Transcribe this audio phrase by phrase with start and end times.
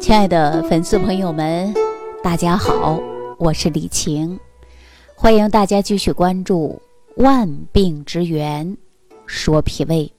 [0.00, 1.74] 亲爱的粉丝朋友们，
[2.22, 3.00] 大家好，
[3.36, 4.38] 我是李晴，
[5.14, 6.80] 欢迎大家继续关注
[7.22, 8.76] 《万病之源
[9.26, 10.12] 说脾胃》。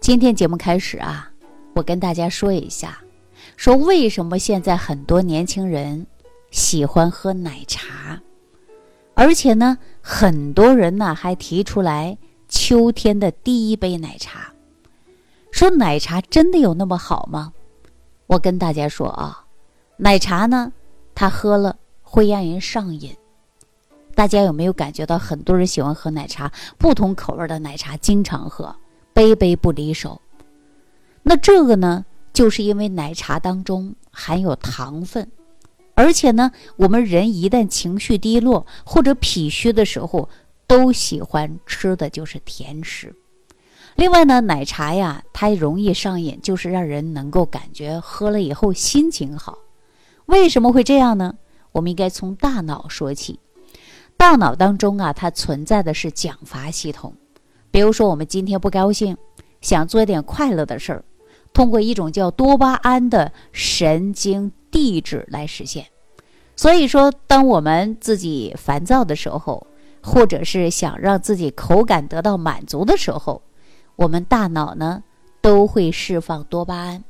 [0.00, 1.30] 今天节目开始啊，
[1.74, 2.98] 我跟大家说一下，
[3.56, 6.06] 说为什么现在很多年轻人
[6.52, 8.20] 喜欢喝奶茶，
[9.14, 12.16] 而且呢，很多人呢还提出来
[12.48, 14.52] 秋天的第一杯奶茶，
[15.50, 17.52] 说奶茶真的有那么好吗？
[18.30, 19.44] 我跟大家说啊，
[19.96, 20.72] 奶茶呢，
[21.16, 23.12] 它喝了会让人上瘾。
[24.14, 28.76] 大家有没有感觉到很多人喜欢喝奶茶，不同口味的奶茶经常喝，
[29.12, 30.20] 杯杯不离手。
[31.24, 35.28] 那这个呢，就是因为奶茶当中含有糖分，
[35.96, 40.28] 而且呢，我们人一旦情绪低落或者脾虚的时候，
[40.68, 43.12] 都喜欢吃的就是甜食。
[44.00, 49.58] 另外呢，奶茶呀，它容易上瘾，就是让人能够感觉喝了以后心情好。
[50.24, 51.34] 为什么会这样呢？
[51.72, 53.38] 我们应该从大脑说起。
[54.16, 57.12] 大脑当中啊，它存在的是奖罚系统。
[57.70, 59.14] 比如说，我们今天不高兴，
[59.60, 61.04] 想做一点快乐的事儿，
[61.52, 65.84] 通过一种叫多巴胺的神经递质来实现。
[66.56, 69.66] 所以说，当我们自己烦躁的时候，
[70.02, 73.42] 或者是想让自己口感得到满足的时候，
[73.96, 75.02] 我们大脑呢
[75.40, 77.04] 都会释放多巴胺，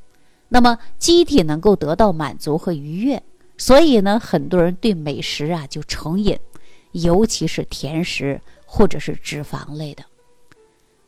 [0.48, 3.22] 那么机体能够得到满足和愉悦，
[3.56, 6.39] 所以呢，很多人对美食啊就成瘾，
[6.92, 10.05] 尤其是甜食或者是脂肪类的。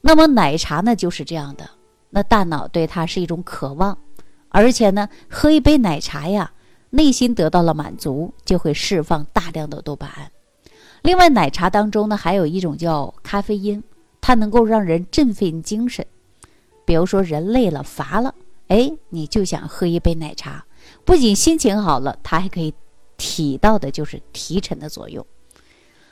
[0.00, 1.68] 那么奶茶呢就是这样的，
[2.10, 3.96] 那大脑对它是一种渴望，
[4.48, 6.52] 而且呢，喝一杯奶茶呀，
[6.90, 10.30] 内心得到了满足，就会释放大量的多巴胺。
[11.02, 13.82] 另外，奶茶当中呢还有一种叫咖啡因。
[14.22, 16.06] 它能够让人振奋精神，
[16.86, 18.32] 比如说人累了、乏了，
[18.68, 20.64] 哎，你就想喝一杯奶茶，
[21.04, 22.72] 不仅心情好了，它还可以
[23.18, 25.26] 起到的就是提神的作用。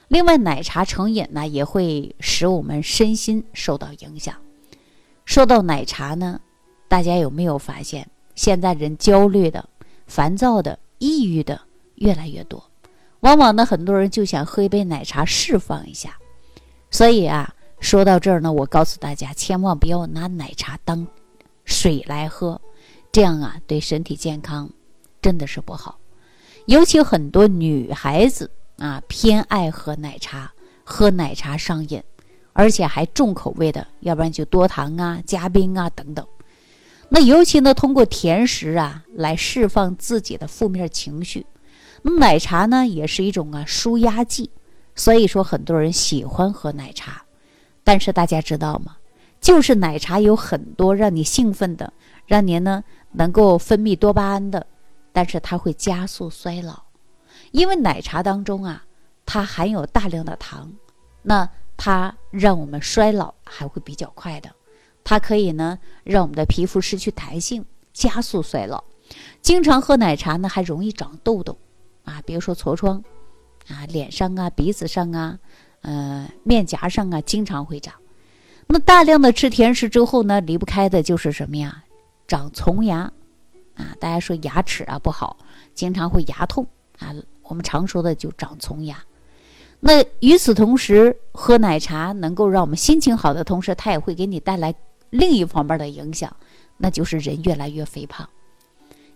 [0.09, 4.35] 另外，奶茶成瘾呢，也会使我们身心受到影响。
[5.25, 6.41] 说到奶茶呢，
[6.89, 9.69] 大家有没有发现，现在人焦虑的、
[10.09, 11.61] 烦躁的、抑郁的
[11.95, 12.61] 越来越多，
[13.21, 16.19] 往往呢，很多人就想喝一杯奶茶释放一下，
[16.91, 17.55] 所以啊。
[17.81, 21.07] 说到这儿呢，我告诉大家，千万不要拿奶茶当
[21.65, 22.61] 水来喝，
[23.11, 24.71] 这样啊，对身体健康
[25.21, 25.99] 真的是不好。
[26.67, 30.53] 尤其很多女孩子啊，偏爱喝奶茶，
[30.85, 32.01] 喝奶茶上瘾，
[32.53, 36.25] 而且还重口味的，要不然就多糖啊、加冰啊等等。
[37.09, 41.45] 那尤其呢，通过甜食啊来释放自己的负面情绪。
[42.03, 44.51] 那奶茶呢，也是一种啊舒压剂，
[44.95, 47.25] 所以说很多人喜欢喝奶茶。
[47.91, 48.97] 但是大家知道吗？
[49.41, 51.93] 就是奶茶有很多让你兴奋的，
[52.25, 54.65] 让您呢能够分泌多巴胺的，
[55.11, 56.85] 但是它会加速衰老，
[57.51, 58.85] 因为奶茶当中啊，
[59.27, 60.73] 它含有大量的糖，
[61.23, 64.49] 那它让我们衰老还会比较快的，
[65.03, 68.85] 它可以呢让我们的皮肤失去弹性，加速衰老。
[69.43, 71.59] 经常喝奶茶呢，还容易长痘痘，
[72.05, 73.03] 啊，比如说痤疮，
[73.67, 75.41] 啊，脸上啊，鼻子上啊。
[75.83, 77.95] 呃，面颊上啊，经常会长。
[78.67, 81.83] 那大量的吃甜食之后呢，离不开的就是什么呀？
[82.29, 83.01] 长虫牙
[83.75, 83.97] 啊！
[83.99, 85.37] 大家说牙齿啊不好，
[85.75, 86.65] 经常会牙痛
[86.99, 87.13] 啊。
[87.43, 88.97] 我们常说的就长虫牙。
[89.81, 94.73] 那与此同时，喝奶茶能够让我们心情好的同时，它也会给你带来
[95.09, 96.33] 另一方面的影响，
[96.77, 98.29] 那就是人越来越肥胖。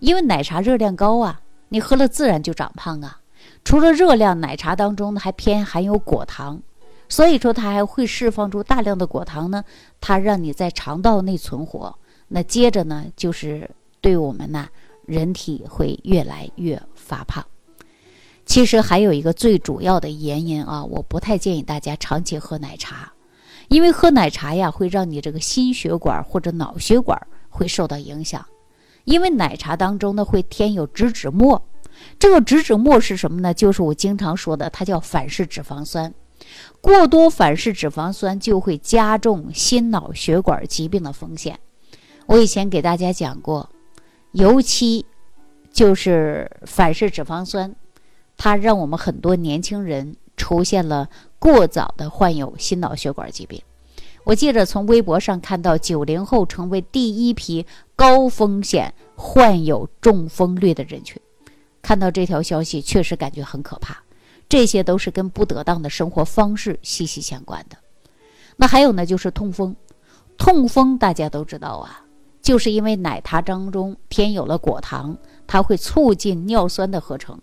[0.01, 3.21] 因为奶茶热量高啊，你喝了自然就长胖啊。
[3.65, 6.63] 除了热量，奶茶当中呢还偏含有果糖，
[7.09, 9.65] 所以说它还会释放出大量的果糖呢，
[10.01, 11.99] 它让你在肠道内存活。
[12.29, 13.69] 那接着呢，就是
[14.01, 14.69] 对我们呢
[15.07, 17.45] 人体会越来越发胖。
[18.45, 23.11] 其实还有一个最主要的原因啊，我不太建议大家长期喝奶茶，
[23.69, 28.45] 因为喝奶茶呀会让你这个心血管或者脑血管会受到影响，
[29.05, 31.61] 因为奶茶当中呢会添有植脂末。
[32.19, 33.53] 这个植脂末是什么呢？
[33.53, 36.13] 就是我经常说的，它叫反式脂肪酸。
[36.81, 41.59] 过多反式脂肪酸就会加重心脑血管疾病的风险。
[42.27, 43.71] 我以前给大家讲过，
[44.33, 45.07] 尤其
[45.73, 47.75] 就是反式脂肪酸，
[48.37, 51.09] 它让我们很多年轻人出现了
[51.39, 53.63] 过早的患有心脑血管疾病。
[54.25, 61.21] 我记着从微博上看到，九零后成为第一批高风险患有中风率的人群。
[61.85, 64.03] 看到这条消息，确实感觉很可怕。
[64.49, 67.77] 这些都是跟不得当的生活方式息息相关的。
[68.57, 69.77] 那还有呢，就是痛风。
[70.39, 72.03] 痛风大家都知道啊，
[72.41, 75.15] 就是因为奶茶当中添有了果糖，
[75.47, 77.39] 它会促进尿酸的合成。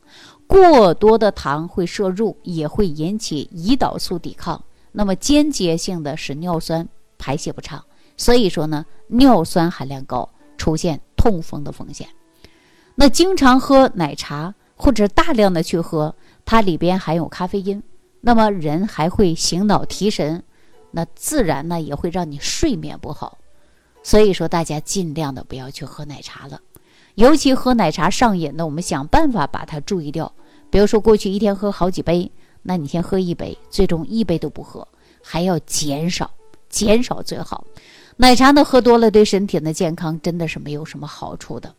[0.47, 6.87] 过多的糖会摄入，也会引起胰岛素抵抗，那么间接性的使尿酸
[7.19, 7.83] 排泄不畅。
[8.17, 10.27] 所以说呢，尿酸含量高，
[10.57, 12.07] 出现痛风的风险。
[12.95, 16.13] 那经常喝奶茶或者大量的去喝，
[16.45, 17.81] 它里边含有咖啡因，
[18.19, 20.43] 那么人还会醒脑提神，
[20.91, 23.37] 那自然呢也会让你睡眠不好。
[24.03, 26.59] 所以说，大家尽量的不要去喝奶茶了，
[27.15, 30.31] 尤其喝奶茶上瘾的，我们想办法把它注意掉。
[30.69, 32.31] 比如说，过去一天喝好几杯，
[32.63, 34.87] 那你先喝一杯，最终一杯都不喝，
[35.21, 36.31] 还要减少，
[36.69, 37.65] 减少最好。
[38.17, 41.73] 奶茶呢，喝多了对身体的健康真的是没有什么好处的，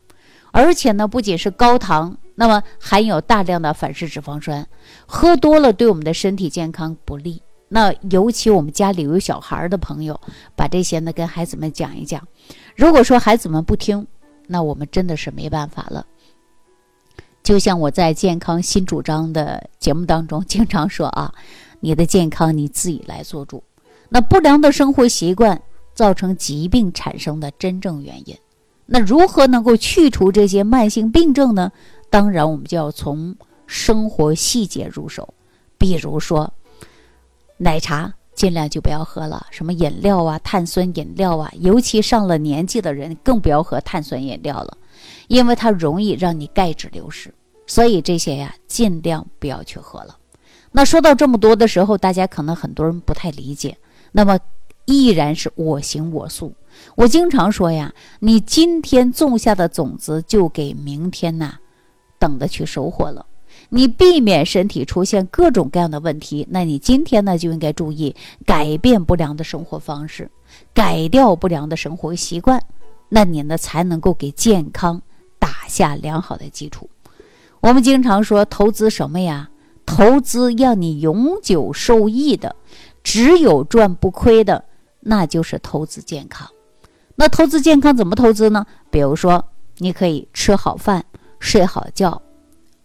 [0.52, 4.64] 而且呢，不仅是高糖，那么含有大量的反式脂肪酸，
[5.06, 7.42] 喝多了对我们的身体健康不利。
[7.68, 10.20] 那尤其我们家里有小孩的朋友，
[10.54, 12.22] 把这些呢跟孩子们讲一讲。
[12.76, 14.06] 如果说孩子们不听，
[14.46, 16.06] 那我们真的是没办法了。
[17.42, 21.32] 就像我在健康新主张的节目当中经常说啊，
[21.80, 23.64] 你的健康你自己来做主。
[24.10, 25.60] 那不良的生活习惯
[25.94, 28.36] 造成疾病产生的真正原因，
[28.94, 31.72] 那如何能够去除这些慢性病症呢？
[32.10, 33.34] 当然，我们就要从
[33.66, 35.32] 生活细节入手，
[35.78, 36.52] 比如说
[37.56, 44.76] 奶茶尽量就不要喝了，什么饮料啊、碳酸饮料啊，尤其上了年纪的人更不要喝碳酸饮料了。
[45.28, 47.32] 因为它容易让你钙质流失，
[47.66, 50.18] 所以这些呀尽量不要去喝了。
[50.70, 53.74] 那说到这么多的时候，大家可能很多人不太理解。
[54.10, 54.38] 那么
[54.86, 56.52] 依然是我行我素。
[56.94, 61.54] 我经常说呀，你今天种下的种子，就给明天呐
[62.18, 63.26] 等着去收获了。
[63.68, 68.14] 你避免身体出现各种各样的问题，那你今天呢就应该注意
[68.44, 70.30] 改变不良的生活方式，
[70.74, 72.62] 改掉不良的生活习惯，
[73.08, 75.00] 那你呢才能够给健康。
[75.38, 76.88] 打下良好的基础。
[77.60, 79.50] 我们经常说投资什么呀？
[79.84, 82.54] 投资让你永久受益的，
[83.02, 84.64] 只有赚不亏的，
[85.02, 86.48] 那就是投资健康。
[87.14, 88.66] 那投资健康怎么投资呢？
[88.90, 89.44] 比如说，
[89.78, 91.04] 你可以吃好饭、
[91.38, 92.22] 睡好觉，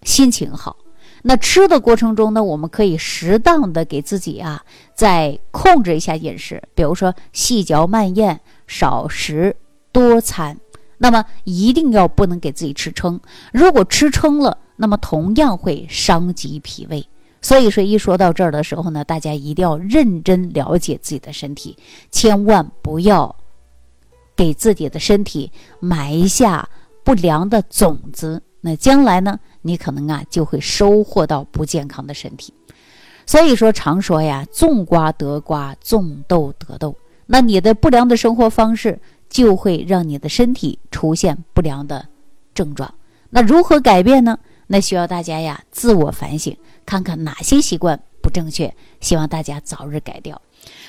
[0.04, 0.76] 心情好。
[1.24, 9.56] 那吃的过程中呢，我们可以适当的给自己啊，再控制一下饮食，比如说细嚼慢咽、少食
[9.92, 10.58] 多餐。
[11.00, 13.20] 那么一定要不能给自己吃撑，
[13.54, 17.08] 如果吃撑了，那么同样会伤及脾胃。
[17.42, 21.78] 所以说，一说到这儿的时候呢，大家一定要认真了解自己的身体，
[22.12, 23.36] 千万不要
[24.36, 26.68] 给自己的身体埋下
[27.04, 28.42] 不良的种子。
[28.62, 32.54] 那将来呢，你可能啊就会收获到不健康的身体。
[33.26, 36.96] 所以说，常说呀，种瓜得瓜，种豆得豆。
[37.26, 39.00] 那你的不良的生活方式。
[39.30, 42.08] 就会让你的身体出现不良的
[42.54, 42.94] 症状。
[43.30, 44.40] 那如何改变呢？
[44.68, 46.56] 那需要大家呀自我反省，
[46.86, 50.40] 看看哪些习惯不正确，希望大家早日改掉。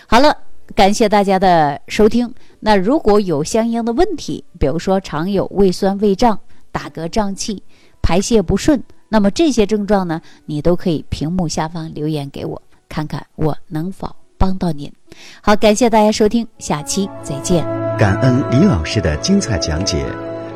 [0.07, 0.37] 好了，
[0.75, 2.35] 感谢大家的收听。
[2.61, 6.39] 那如果有相应的问题，比如说常有胃酸、胃胀、
[6.73, 7.63] 打嗝、胀气、
[8.03, 14.93] 排泄不顺，那么这些症状呢，你都可以屏幕下方留言给我，看看我能否帮到您。
[15.41, 17.65] 好，感谢大家收听，下期再见。
[17.97, 20.28] 感恩李老师的精彩讲解。